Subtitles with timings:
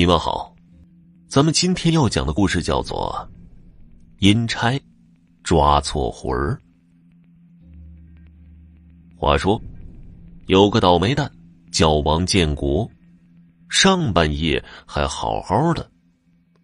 [0.00, 0.56] 你们好，
[1.28, 3.28] 咱们今天要讲的故事叫做
[4.26, 4.80] 《阴差
[5.42, 6.58] 抓错魂儿》。
[9.18, 9.60] 话说，
[10.46, 11.30] 有个倒霉蛋
[11.70, 12.90] 叫王建国，
[13.68, 15.86] 上半夜还好好的，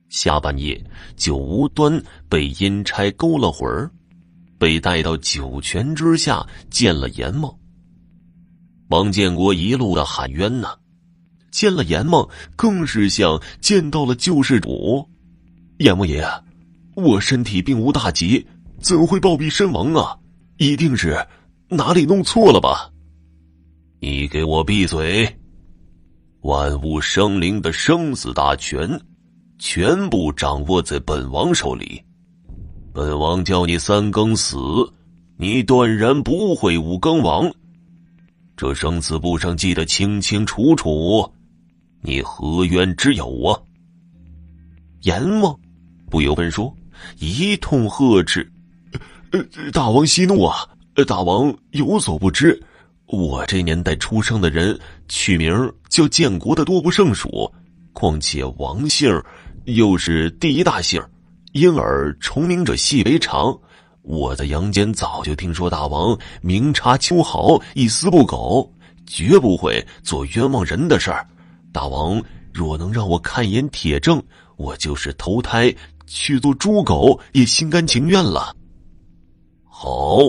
[0.09, 0.83] 下半夜
[1.15, 3.91] 就无端被阴差勾了魂儿，
[4.57, 7.55] 被带到九泉之下见了阎王。
[8.89, 10.75] 王建国一路的喊冤呐。
[11.57, 15.09] 见了阎王，更是像见到了救世主。
[15.79, 16.23] 阎王爷，
[16.95, 18.47] 我身体并无大疾，
[18.79, 20.19] 怎会暴毙身亡啊？
[20.59, 21.27] 一定是
[21.71, 22.91] 哪里弄错了吧？
[24.01, 25.35] 你给我闭嘴！
[26.43, 29.01] 万物生灵的生死大权，
[29.59, 32.03] 全部掌握在本王手里。
[32.93, 34.59] 本王叫你三更死，
[35.39, 37.51] 你断然不会五更亡。
[38.59, 41.33] 这生死簿上记得清清楚楚。
[42.07, 43.59] 你何冤之有啊？
[45.03, 45.59] 阎王
[46.09, 46.73] 不由分说，
[47.19, 48.49] 一通呵斥：“，
[49.75, 50.55] 大王息怒啊！
[51.05, 52.63] 大王有所不知，
[53.07, 55.53] 我这年代出生的人取名
[55.89, 57.53] 叫建国的多不胜数，
[57.93, 59.21] 况且王姓
[59.65, 61.03] 又是第一大姓，
[61.55, 63.53] 因而重名者细为长。
[64.03, 68.73] 我在阳间早就听说大王明察秋毫，一丝不苟，
[69.09, 71.27] 绝不会做冤枉人的事儿。”
[71.77, 72.23] 大王
[72.55, 74.23] 若能让我看一眼铁证，
[74.57, 75.71] 我就是投胎
[76.07, 78.57] 去做猪狗也心甘情愿了。
[79.63, 80.21] 好，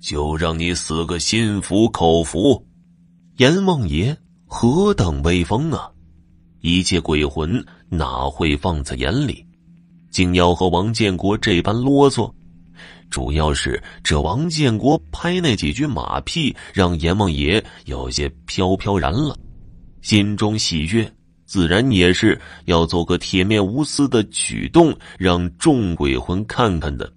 [0.00, 2.64] 就让你死个心服口服。
[3.38, 5.90] 阎王爷何等威风啊！
[6.60, 9.44] 一切鬼魂哪会放在眼里？
[10.12, 12.32] 竟要和王建国这般啰嗦，
[13.10, 19.36] 主要是这王建国拍那几句马屁，让阎王爷有些飘飘然了。
[20.02, 21.10] 心中喜悦，
[21.46, 27.10] 自然也是要做个铁面无私的举动，让众鬼魂看看的。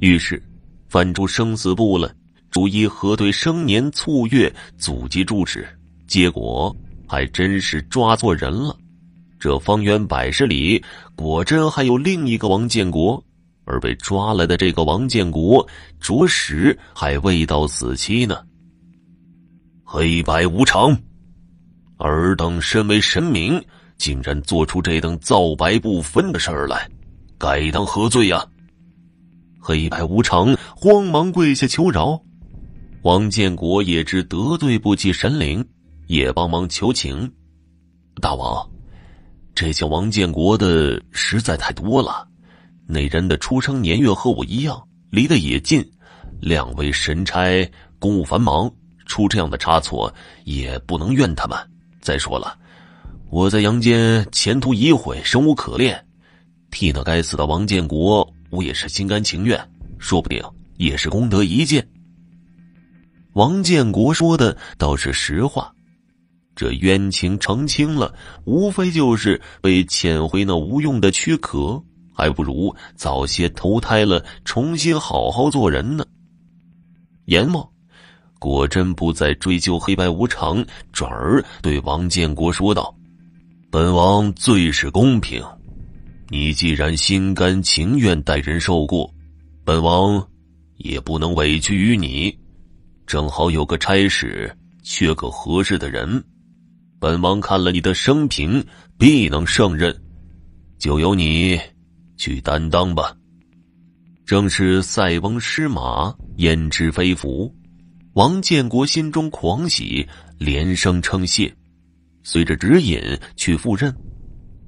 [0.00, 0.42] 于是，
[0.88, 2.14] 翻出生死簿了，
[2.50, 5.68] 逐一核对生年卒月、祖籍住址。
[6.06, 6.74] 结果
[7.06, 8.76] 还真是抓错人了。
[9.38, 10.82] 这方圆百十里，
[11.16, 13.22] 果真还有另一个王建国，
[13.64, 15.66] 而被抓来的这个王建国，
[16.00, 18.38] 着实还未到死期呢。
[19.84, 20.96] 黑白无常。
[22.00, 23.62] 尔等身为神明，
[23.98, 26.88] 竟然做出这等皂白不分的事儿来，
[27.38, 28.44] 该当何罪呀？
[29.60, 32.20] 黑白无常慌忙跪下求饶。
[33.02, 35.64] 王建国也知得罪不起神灵，
[36.06, 37.30] 也帮忙求情。
[38.20, 38.66] 大王，
[39.54, 42.26] 这些王建国的实在太多了，
[42.86, 45.86] 那人的出生年月和我一样，离得也近。
[46.40, 48.70] 两位神差公务繁忙，
[49.04, 50.12] 出这样的差错，
[50.44, 51.58] 也不能怨他们。
[52.00, 52.58] 再说了，
[53.30, 56.02] 我在阳间前途已毁，生无可恋，
[56.70, 59.58] 替那该死的王建国，我也是心甘情愿，
[59.98, 60.42] 说不定
[60.76, 61.86] 也是功德一件。
[63.34, 65.72] 王建国说的倒是实话，
[66.56, 68.12] 这冤情澄清了，
[68.44, 71.80] 无非就是被遣回那无用的躯壳，
[72.12, 76.04] 还不如早些投胎了，重新好好做人呢。
[77.26, 77.68] 阎王。
[78.40, 82.92] 果真不再追究黑白无常，转而对王建国说道
[83.70, 85.44] ：“本王最是公平，
[86.30, 89.12] 你既然心甘情愿带人受过，
[89.62, 90.26] 本王
[90.78, 92.34] 也不能委屈于你。
[93.06, 94.50] 正好有个差事，
[94.82, 96.24] 缺个合适的人，
[96.98, 98.64] 本王看了你的生平，
[98.96, 99.94] 必能胜任，
[100.78, 101.60] 就由你
[102.16, 103.14] 去担当吧。”
[104.24, 107.54] 正是塞翁失马，焉知非福。
[108.14, 110.04] 王建国心中狂喜，
[110.36, 111.54] 连声称谢，
[112.24, 113.00] 随着指引
[113.36, 113.94] 去赴任。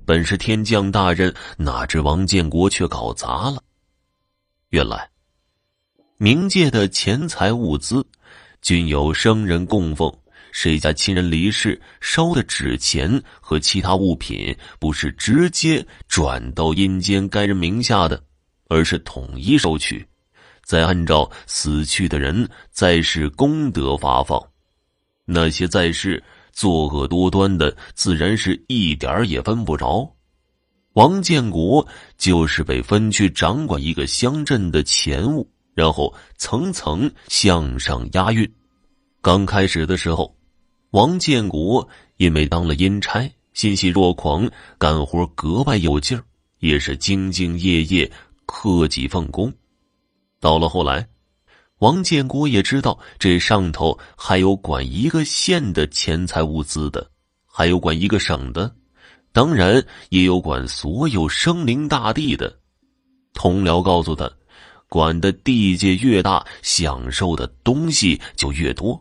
[0.06, 3.60] 本是天降大任，哪知王建国却搞砸了。
[4.70, 5.10] 原来，
[6.18, 8.06] 冥界的钱财物资，
[8.60, 10.12] 均有生人供奉。
[10.52, 18.22] 谁家亲人离世，烧的纸钱和其他物品，不是直接转到阴间该人名下的，
[18.68, 20.06] 而是统一收取。
[20.64, 24.40] 再按照死去的人在世功德发放，
[25.24, 26.22] 那些在世
[26.52, 30.10] 作恶多端的，自然是一点儿也分不着。
[30.94, 31.86] 王建国
[32.18, 38.50] 就是被分去掌管一个乡镇的钱物，然后层层向上押运。
[39.22, 40.36] 刚开始的时候，
[40.90, 41.88] 王建国
[42.18, 46.22] 因为当了阴差，欣喜若狂，干活格外有劲儿，
[46.58, 48.12] 也是兢兢业业、
[48.44, 49.50] 克己奉公。
[50.42, 51.06] 到了后来，
[51.78, 57.08] 王建国也知道这上头还有管一个县的钱财物资的，
[57.46, 58.74] 还有管一个省的，
[59.32, 62.58] 当然也有管所有生灵大地的。
[63.34, 64.28] 同僚告诉他，
[64.88, 69.00] 管的地界越大，享受的东西就越多。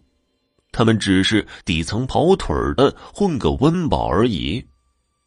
[0.71, 4.63] 他们只是底层跑腿的，混个温饱而已。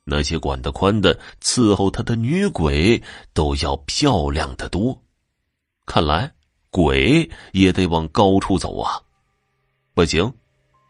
[0.05, 3.03] 那些管得宽的，伺候他的女鬼
[3.33, 5.04] 都要漂亮的多。
[5.87, 6.33] 看来
[6.71, 9.01] 鬼也得往高处走啊！
[9.95, 10.33] 不行，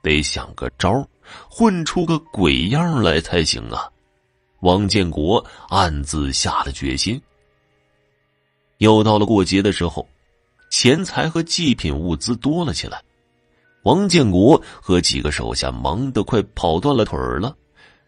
[0.02, 1.06] 得想个招
[1.50, 3.91] 混出个鬼样来才行啊！
[4.61, 7.20] 王建国暗自下了决心。
[8.79, 10.06] 又到了过节的时候，
[10.70, 13.02] 钱财和祭品物资多了起来。
[13.82, 17.55] 王建国和几个手下忙得快跑断了腿儿了，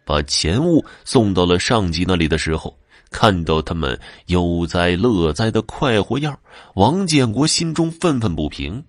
[0.03, 2.75] 把钱物送到了上级那里的时候，
[3.09, 6.37] 看到他们悠哉乐哉的快活样，
[6.75, 8.83] 王建国心中愤愤不平。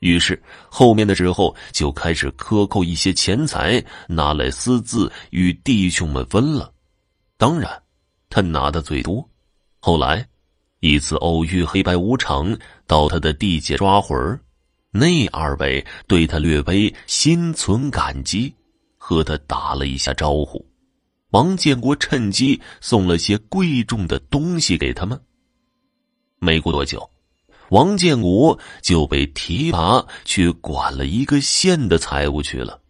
[0.00, 6.72] 于是后面的时候就开始克扣一些钱财，拿来私自与弟兄们分了。
[7.38, 7.82] 当然，
[8.28, 9.26] 他拿的最多。
[9.80, 10.26] 后来，
[10.80, 12.54] 一次偶遇黑白无常
[12.86, 14.38] 到他的地界抓魂儿。
[14.90, 18.54] 那二位对他略微心存感激，
[18.96, 20.64] 和他打了一下招呼。
[21.34, 25.20] 王建国趁机送了些贵重的东西给他们。
[26.38, 27.10] 没过多久，
[27.70, 32.80] 王建国就被提拔去管了一个县的财务去了。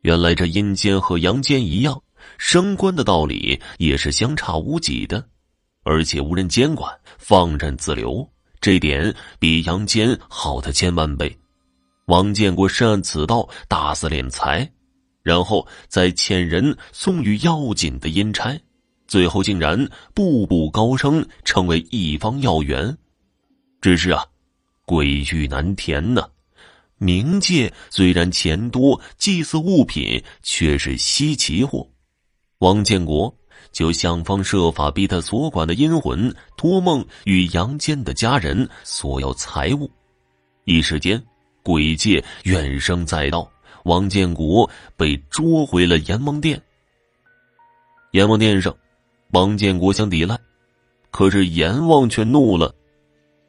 [0.00, 2.02] 原来这阴间和阳间一样，
[2.38, 5.24] 升官的道理也是相差无几的，
[5.84, 8.28] 而且无人监管，放任自流。
[8.60, 11.32] 这点比阳间好的千万倍。
[12.06, 14.68] 王建国深谙此道，大肆敛财，
[15.26, 18.56] 然后再遣人送与要紧的阴差，
[19.08, 19.76] 最后竟然
[20.14, 22.96] 步步高升，成为一方要员。
[23.80, 24.24] 只是啊，
[24.84, 26.28] 鬼域难填呐。
[27.00, 31.84] 冥界虽然钱多，祭祀物品却是稀奇货。
[32.58, 33.34] 王建国
[33.72, 39.90] 就想方设法逼他所管的阴魂托梦与阳间的家人索要财物，
[40.66, 41.20] 一时间。
[41.64, 43.50] 鬼界怨声载道，
[43.86, 46.60] 王建国被捉回了阎王殿。
[48.10, 48.76] 阎王殿上，
[49.30, 50.36] 王建国想抵赖，
[51.12, 52.74] 可是阎王却怒了：“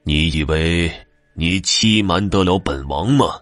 [0.05, 0.91] 你以为
[1.33, 3.39] 你欺瞒得了本王吗？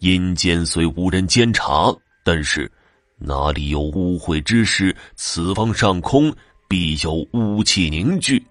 [0.00, 1.90] 阴间虽无人监察，
[2.22, 2.70] 但是
[3.16, 4.94] 哪里有污秽之事？
[5.16, 6.30] 此方上空
[6.68, 8.44] 必有污气凝聚。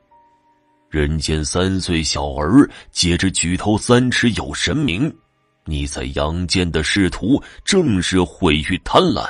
[0.90, 5.16] 人间三岁小儿，皆知举头三尺有神明。”
[5.70, 9.24] 你在阳间的仕途正是毁于贪婪，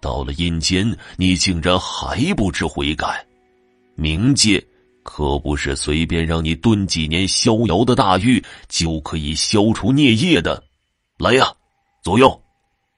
[0.00, 3.24] 到了阴间，你竟然还不知悔改。
[3.96, 4.60] 冥界
[5.04, 10.60] 可不是随便让你蹲几年逍遥的大狱就可以消除孽业的。
[11.18, 11.54] 来呀，
[12.02, 12.42] 左右，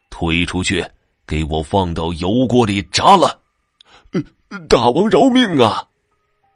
[0.08, 0.82] 推出去，
[1.26, 3.38] 给我放到油锅里炸了！
[4.66, 5.86] 大王饶命啊！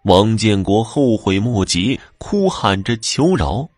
[0.05, 3.69] 王建国后悔莫及，哭喊着求饶，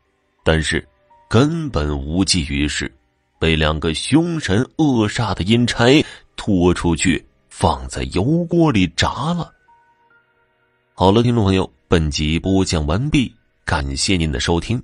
[0.45, 0.87] 但是。
[1.29, 2.91] 根本无济于事，
[3.39, 6.03] 被两个凶神恶煞的阴差
[6.37, 9.53] 拖出去，放在油锅里炸了。
[10.95, 13.35] 好了，听众朋友，本集播讲完毕，
[13.67, 14.83] 感谢您的收听。